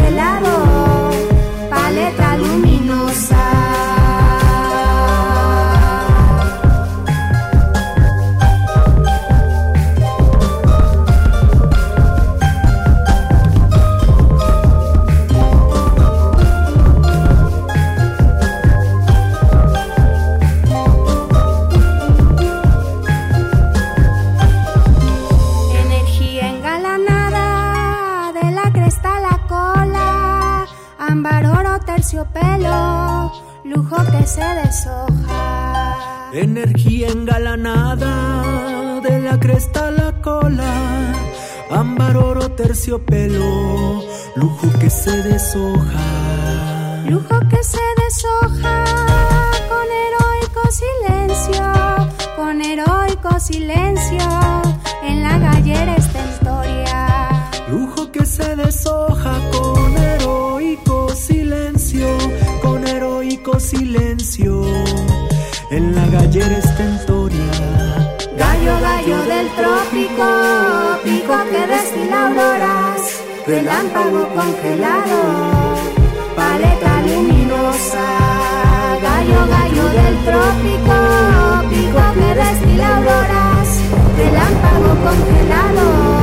Engalanada 37.04 39.00
de 39.02 39.20
la 39.20 39.40
cresta 39.40 39.90
a 39.90 39.92
la 39.92 40.20
cola, 40.22 41.14
ámbar 41.70 42.18
oro 42.18 42.50
terciopelo, 42.52 44.02
lujo 44.36 44.68
que 44.80 44.90
se 44.90 45.12
deshoja. 45.22 47.04
Lujo 47.08 47.40
que 47.50 47.64
se 47.64 47.86
deshoja 48.04 48.84
con 49.70 49.88
heroico 50.04 50.72
silencio, 50.72 51.64
con 52.36 52.62
heroico 52.62 53.40
silencio, 53.40 54.28
en 55.04 55.22
la 55.22 55.38
gallera 55.38 55.96
estentoria. 55.96 57.52
Lujo 57.70 58.12
que 58.12 58.26
se 58.26 58.56
deshoja 58.56 59.40
con 59.52 59.98
heroico 59.98 61.10
silencio, 61.10 62.08
con 62.64 62.88
heroico 62.88 63.60
silencio, 63.60 64.64
en 65.70 65.96
la 65.96 66.06
gallera. 66.08 66.67
Gallo 69.08 69.24
del 69.24 69.48
trópico, 69.52 70.26
pico 71.02 71.36
que 71.50 71.66
destila 71.66 72.28
auroras, 72.28 73.22
relámpago 73.48 74.28
congelado, 74.36 75.20
paleta 76.36 77.02
luminosa. 77.04 78.06
Gallo, 79.02 79.48
gallo 79.48 79.86
del 80.00 80.16
trópico, 80.28 80.96
pico 81.70 82.04
que 82.16 82.36
destila 82.36 82.98
auroras, 82.98 83.68
relámpago 84.18 84.90
congelado, 85.06 86.17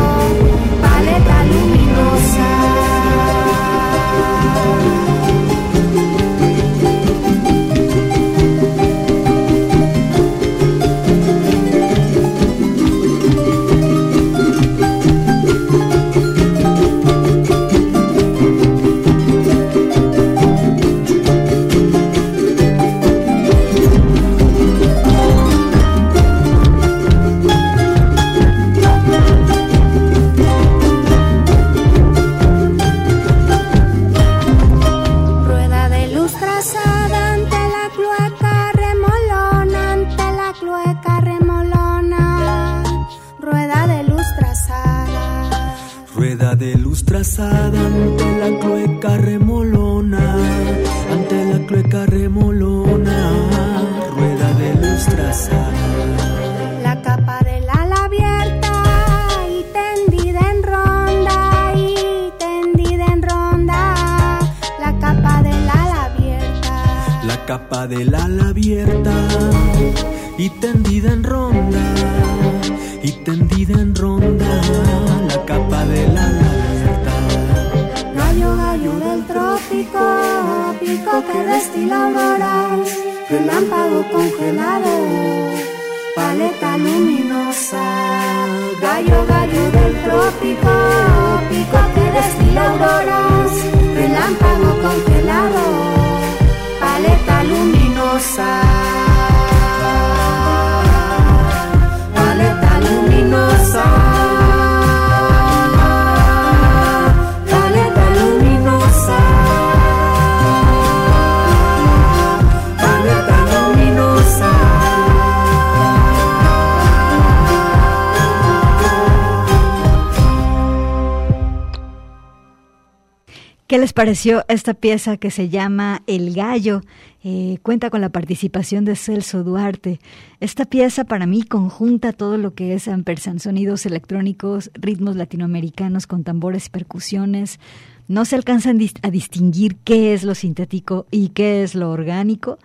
¿Qué 123.75 123.81
les 123.81 123.93
pareció 123.93 124.45
esta 124.47 124.73
pieza 124.73 125.17
que 125.17 125.33
se 125.33 125.49
llama 125.49 126.05
El 126.07 126.33
Gallo? 126.33 126.83
Eh, 127.25 127.59
cuenta 127.65 127.91
con 127.91 128.03
la 128.03 128.09
participación 128.09 128.85
de 128.85 128.95
Celso 128.95 129.43
Duarte. 129.43 129.99
Esta 130.39 130.65
pieza 130.65 131.03
para 131.03 131.27
mí 131.27 131.43
conjunta 131.43 132.13
todo 132.13 132.39
lo 132.39 132.55
que 132.55 132.75
es 132.75 132.87
ampersand, 132.87 133.41
sonidos 133.41 133.85
electrónicos, 133.85 134.71
ritmos 134.75 135.17
latinoamericanos 135.17 136.07
con 136.07 136.23
tambores 136.23 136.67
y 136.67 136.71
percusiones. 136.71 137.59
No 138.07 138.25
se 138.25 138.37
alcanzan 138.37 138.79
a 139.03 139.11
distinguir 139.11 139.75
qué 139.83 140.15
es 140.15 140.23
lo 140.23 140.37
sintético 140.37 141.07
y 141.11 141.31
qué 141.31 141.65
es 141.65 141.75
lo 141.75 141.91
orgánico. 141.91 142.61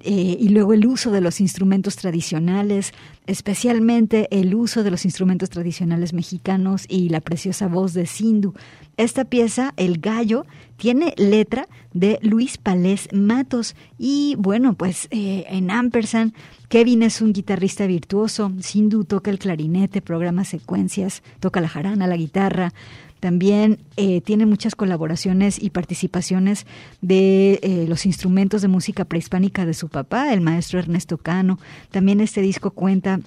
Eh, 0.00 0.36
y 0.38 0.50
luego 0.50 0.74
el 0.74 0.86
uso 0.86 1.10
de 1.10 1.20
los 1.20 1.40
instrumentos 1.40 1.96
tradicionales, 1.96 2.92
especialmente 3.26 4.28
el 4.30 4.54
uso 4.54 4.84
de 4.84 4.92
los 4.92 5.04
instrumentos 5.04 5.50
tradicionales 5.50 6.12
mexicanos 6.12 6.84
y 6.88 7.08
la 7.08 7.20
preciosa 7.20 7.66
voz 7.66 7.94
de 7.94 8.06
Sindhu. 8.06 8.54
Esta 8.96 9.24
pieza, 9.24 9.74
El 9.76 9.98
Gallo, 9.98 10.46
tiene 10.76 11.14
letra 11.16 11.68
de 11.92 12.20
Luis 12.22 12.58
Palés 12.58 13.08
Matos 13.12 13.74
y 13.98 14.36
bueno, 14.38 14.74
pues 14.74 15.08
eh, 15.10 15.46
en 15.48 15.70
Ampersand, 15.70 16.32
Kevin 16.68 17.02
es 17.02 17.20
un 17.20 17.32
guitarrista 17.32 17.86
virtuoso, 17.86 18.52
Sindhu 18.60 19.04
toca 19.04 19.30
el 19.30 19.38
clarinete, 19.38 20.02
programa 20.02 20.44
secuencias, 20.44 21.22
toca 21.40 21.60
la 21.60 21.68
jarana, 21.68 22.06
la 22.06 22.16
guitarra, 22.16 22.72
también 23.20 23.78
eh, 23.96 24.20
tiene 24.20 24.46
muchas 24.46 24.74
colaboraciones 24.74 25.62
y 25.62 25.70
participaciones 25.70 26.66
de 27.00 27.60
eh, 27.62 27.86
los 27.88 28.06
instrumentos 28.06 28.62
de 28.62 28.68
música 28.68 29.04
prehispánica 29.04 29.66
de 29.66 29.74
su 29.74 29.88
papá, 29.88 30.32
el 30.32 30.40
maestro 30.40 30.78
Ernesto 30.78 31.18
Cano. 31.18 31.58
También 31.90 32.20
este 32.20 32.40
disco 32.40 32.70
cuenta 32.70 33.20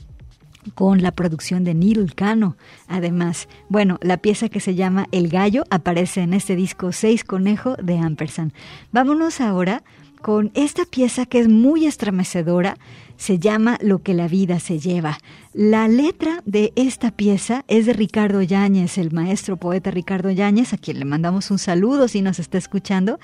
con 0.75 1.01
la 1.01 1.11
producción 1.11 1.63
de 1.63 1.73
Nil 1.73 2.13
Cano. 2.15 2.55
Además, 2.87 3.47
bueno, 3.69 3.97
la 4.01 4.17
pieza 4.17 4.49
que 4.49 4.59
se 4.59 4.75
llama 4.75 5.07
El 5.11 5.27
Gallo 5.27 5.63
aparece 5.69 6.21
en 6.21 6.33
este 6.33 6.55
disco 6.55 6.91
Seis 6.91 7.23
Conejo 7.23 7.75
de 7.75 7.97
Ampersand. 7.97 8.53
Vámonos 8.91 9.41
ahora 9.41 9.83
con 10.21 10.51
esta 10.53 10.85
pieza 10.85 11.25
que 11.25 11.39
es 11.39 11.47
muy 11.47 11.85
estremecedora, 11.85 12.77
se 13.17 13.37
llama 13.37 13.77
Lo 13.81 13.99
que 13.99 14.13
la 14.13 14.27
vida 14.27 14.59
se 14.59 14.79
lleva. 14.79 15.19
La 15.53 15.87
letra 15.87 16.41
de 16.45 16.73
esta 16.75 17.11
pieza 17.11 17.65
es 17.67 17.85
de 17.85 17.93
Ricardo 17.93 18.41
Yáñez, 18.41 18.97
el 18.97 19.11
maestro 19.11 19.57
poeta 19.57 19.91
Ricardo 19.91 20.31
Yáñez, 20.31 20.73
a 20.73 20.77
quien 20.77 20.97
le 20.97 21.05
mandamos 21.05 21.51
un 21.51 21.59
saludo 21.59 22.07
si 22.07 22.21
nos 22.21 22.39
está 22.39 22.57
escuchando. 22.57 23.19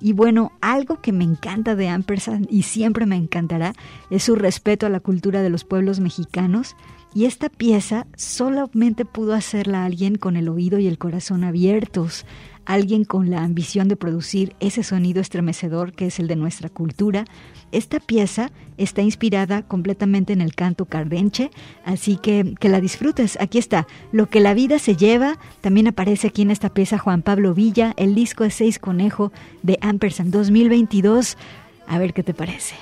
Y 0.00 0.12
bueno, 0.12 0.52
algo 0.60 1.00
que 1.00 1.12
me 1.12 1.24
encanta 1.24 1.76
de 1.76 1.88
Ampersand 1.88 2.48
y 2.50 2.62
siempre 2.62 3.06
me 3.06 3.16
encantará 3.16 3.72
es 4.10 4.24
su 4.24 4.34
respeto 4.34 4.86
a 4.86 4.90
la 4.90 5.00
cultura 5.00 5.42
de 5.42 5.50
los 5.50 5.64
pueblos 5.64 6.00
mexicanos. 6.00 6.74
Y 7.14 7.24
esta 7.24 7.48
pieza 7.48 8.06
solamente 8.16 9.04
pudo 9.04 9.32
hacerla 9.32 9.84
alguien 9.84 10.16
con 10.16 10.36
el 10.36 10.48
oído 10.48 10.78
y 10.78 10.86
el 10.86 10.98
corazón 10.98 11.44
abiertos, 11.44 12.26
alguien 12.66 13.04
con 13.04 13.30
la 13.30 13.42
ambición 13.42 13.88
de 13.88 13.96
producir 13.96 14.54
ese 14.60 14.82
sonido 14.82 15.20
estremecedor 15.20 15.92
que 15.92 16.06
es 16.06 16.18
el 16.18 16.26
de 16.26 16.36
nuestra 16.36 16.68
cultura. 16.68 17.24
Esta 17.72 18.00
pieza 18.00 18.50
está 18.76 19.02
inspirada 19.02 19.62
completamente 19.62 20.32
en 20.32 20.40
el 20.40 20.54
canto 20.54 20.84
cardenche, 20.84 21.50
así 21.84 22.16
que 22.16 22.54
que 22.60 22.68
la 22.68 22.80
disfrutes. 22.80 23.38
Aquí 23.40 23.58
está, 23.58 23.86
Lo 24.12 24.28
que 24.28 24.40
la 24.40 24.54
vida 24.54 24.78
se 24.78 24.96
lleva. 24.96 25.38
También 25.60 25.88
aparece 25.88 26.28
aquí 26.28 26.42
en 26.42 26.50
esta 26.50 26.68
pieza 26.68 26.98
Juan 26.98 27.22
Pablo 27.22 27.54
Villa, 27.54 27.94
el 27.96 28.14
disco 28.14 28.44
de 28.44 28.50
Seis 28.50 28.78
Conejo 28.78 29.32
de 29.62 29.78
Ampersand 29.80 30.32
2022. 30.32 31.38
A 31.86 31.98
ver 31.98 32.12
qué 32.12 32.22
te 32.22 32.34
parece. 32.34 32.74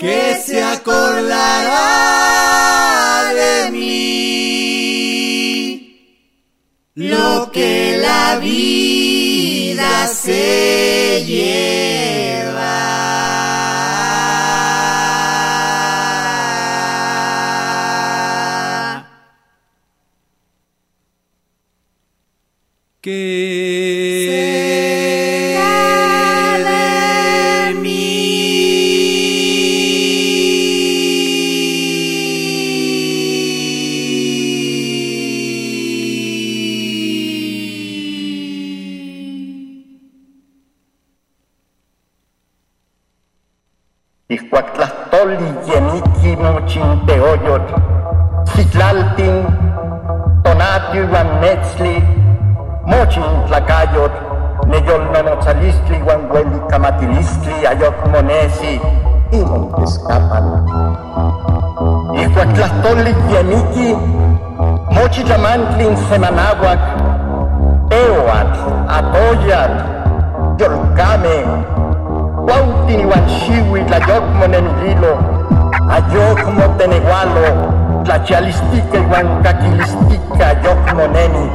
Que 0.00 0.34
se 0.42 0.62
acordará 0.62 1.76
de 3.34 3.70
mí. 3.70 3.90
Lo 6.94 7.52
que 7.52 7.98
la 7.98 8.38
vida 8.38 10.06
se 10.06 10.49
Semanahuac, 66.10 66.80
Eoat, 67.94 68.50
Atoyat, 68.90 69.72
Yolcame, 70.58 71.38
Huautin 72.42 73.06
Iwan 73.06 73.24
Shiwi, 73.30 73.86
Tlayok 73.86 74.24
Monenililo, 74.42 75.14
ayok 75.86 76.42
tenegualo, 76.78 77.46
tlachalistica 78.02 78.98
iguan 78.98 79.42
caquilistica, 79.42 80.50
ayok 80.50 80.82
moneni. 80.98 81.46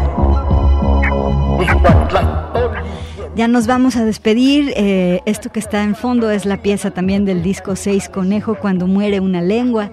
Ya 3.36 3.50
nos 3.50 3.68
vamos 3.68 3.98
a 3.98 4.06
despedir. 4.06 4.72
Eh, 4.78 5.22
esto 5.26 5.52
que 5.52 5.60
está 5.60 5.84
en 5.84 5.96
fondo 5.96 6.32
es 6.32 6.46
la 6.46 6.56
pieza 6.58 6.92
también 6.92 7.26
del 7.26 7.44
disco 7.44 7.76
6 7.76 8.08
Conejo 8.08 8.56
cuando 8.56 8.88
muere 8.88 9.20
una 9.20 9.42
lengua. 9.42 9.90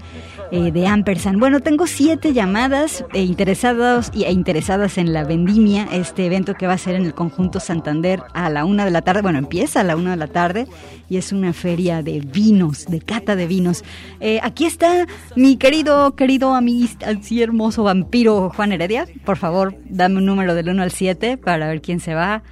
Eh, 0.55 0.71
de 0.71 0.87
Ampersand. 0.87 1.41
Bueno, 1.41 1.61
tengo 1.61 1.87
siete 1.87 2.35
llamadas 2.35 3.07
e 3.15 3.23
interesados 3.23 4.11
y, 4.13 4.25
e 4.25 4.33
interesadas 4.33 4.99
en 4.99 5.15
la 5.15 5.25
vendimia, 5.25 5.89
este 5.91 6.27
evento 6.27 6.53
que 6.53 6.67
va 6.67 6.75
a 6.75 6.79
ser 6.79 6.95
en 6.95 7.07
el 7.07 7.15
conjunto 7.15 7.59
Santander 7.59 8.23
a 8.35 8.51
la 8.51 8.67
una 8.67 8.85
de 8.85 8.91
la 8.91 9.01
tarde. 9.01 9.23
Bueno, 9.23 9.39
empieza 9.39 9.81
a 9.81 9.83
la 9.83 9.97
una 9.97 10.11
de 10.11 10.19
la 10.19 10.27
tarde 10.27 10.67
y 11.09 11.17
es 11.17 11.33
una 11.33 11.55
feria 11.55 12.03
de 12.03 12.21
vinos, 12.21 12.85
de 12.85 13.01
cata 13.01 13.35
de 13.35 13.47
vinos. 13.47 13.83
Eh, 14.21 14.41
aquí 14.43 14.67
está 14.67 15.07
mi 15.37 15.57
querido, 15.57 16.17
querido 16.17 16.55
amiguista, 16.55 17.09
así 17.09 17.41
hermoso 17.41 17.85
vampiro 17.85 18.51
Juan 18.55 18.73
Heredia. 18.73 19.07
Por 19.25 19.39
favor, 19.39 19.75
dame 19.89 20.19
un 20.19 20.27
número 20.27 20.55
del 20.55 20.69
1 20.69 20.83
al 20.83 20.91
7 20.91 21.39
para 21.39 21.67
ver 21.69 21.81
quién 21.81 21.99
se 21.99 22.13
va. 22.13 22.43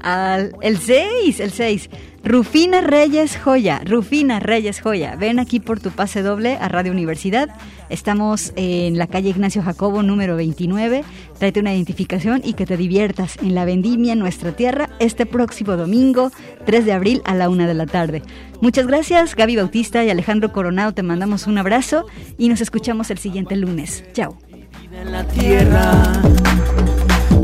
Al, 0.00 0.52
el 0.62 0.78
6, 0.78 1.40
el 1.40 1.50
6. 1.52 1.90
Rufina 2.24 2.80
Reyes 2.80 3.38
Joya, 3.38 3.80
Rufina 3.84 4.40
Reyes 4.40 4.80
Joya, 4.80 5.16
ven 5.16 5.38
aquí 5.38 5.60
por 5.60 5.80
tu 5.80 5.90
pase 5.90 6.20
doble 6.20 6.56
a 6.56 6.68
Radio 6.68 6.92
Universidad. 6.92 7.48
Estamos 7.90 8.52
en 8.56 8.98
la 8.98 9.06
calle 9.06 9.30
Ignacio 9.30 9.62
Jacobo 9.62 10.02
número 10.02 10.36
29. 10.36 11.04
Tráete 11.38 11.60
una 11.60 11.72
identificación 11.72 12.42
y 12.44 12.54
que 12.54 12.66
te 12.66 12.76
diviertas 12.76 13.38
en 13.40 13.54
la 13.54 13.64
vendimia 13.64 14.12
en 14.12 14.18
nuestra 14.18 14.52
tierra 14.52 14.90
este 14.98 15.26
próximo 15.26 15.76
domingo, 15.76 16.30
3 16.66 16.84
de 16.84 16.92
abril 16.92 17.22
a 17.24 17.34
la 17.34 17.48
una 17.48 17.66
de 17.66 17.74
la 17.74 17.86
tarde. 17.86 18.22
Muchas 18.60 18.86
gracias, 18.86 19.36
Gaby 19.36 19.56
Bautista 19.56 20.04
y 20.04 20.10
Alejandro 20.10 20.52
Coronado. 20.52 20.92
Te 20.92 21.02
mandamos 21.02 21.46
un 21.46 21.56
abrazo 21.56 22.06
y 22.36 22.48
nos 22.48 22.60
escuchamos 22.60 23.10
el 23.10 23.18
siguiente 23.18 23.54
lunes. 23.56 24.04
Chao. 24.12 24.36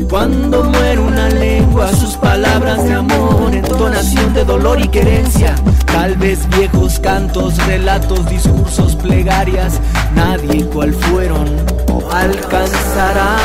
Cuando 0.09 0.63
muere 0.63 0.99
una 0.99 1.29
lengua, 1.29 1.91
sus 1.93 2.15
palabras 2.15 2.83
de 2.83 2.93
amor, 2.93 3.53
entonación 3.53 4.33
de 4.33 4.45
dolor 4.45 4.79
y 4.81 4.87
querencia. 4.87 5.55
Tal 5.85 6.15
vez 6.15 6.47
viejos 6.49 6.99
cantos, 6.99 7.57
relatos, 7.65 8.27
discursos, 8.29 8.95
plegarias, 8.95 9.79
nadie 10.15 10.65
cual 10.65 10.93
fueron 10.93 11.45
alcanzará 12.11 13.37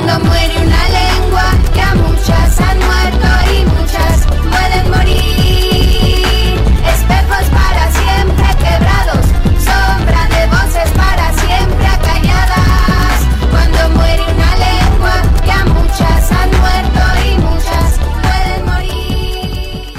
Cuando 0.00 0.26
muere 0.26 0.54
una 0.64 0.88
lengua, 0.90 1.42
ya 1.74 1.92
muchas 1.96 2.60
han 2.60 2.78
muerto 2.78 3.26
y 3.52 3.64
muchas 3.66 4.26
pueden 4.48 4.90
morir. 4.90 6.54
Espejos 6.86 7.46
para 7.50 7.90
siempre 7.90 8.46
quebrados, 8.62 9.26
sombra 9.58 10.28
de 10.28 10.46
voces 10.54 10.90
para 10.92 11.32
siempre 11.32 11.86
acañadas. 11.86 13.26
Cuando 13.50 13.78
muere 13.98 14.22
una 14.22 14.56
lengua, 14.56 15.14
ya 15.44 15.64
muchas 15.64 16.30
han 16.30 16.50
muerto 16.60 17.02
y 17.26 17.28
muchas 17.40 17.98
pueden 18.22 18.60
morir. 18.66 19.94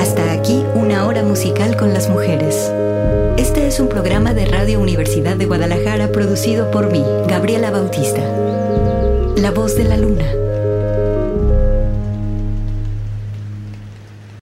Hasta 0.00 0.32
aquí 0.32 0.64
una 0.74 1.04
hora 1.04 1.22
musical 1.22 1.76
con 1.76 1.92
las 1.92 2.08
mujeres. 2.08 2.72
Es 3.72 3.80
un 3.80 3.88
programa 3.88 4.34
de 4.34 4.44
Radio 4.44 4.80
Universidad 4.80 5.34
de 5.34 5.46
Guadalajara 5.46 6.12
producido 6.12 6.70
por 6.70 6.92
mí, 6.92 7.02
Gabriela 7.26 7.70
Bautista. 7.70 8.20
La 9.38 9.50
voz 9.50 9.76
de 9.76 9.84
la 9.84 9.96
luna. 9.96 10.26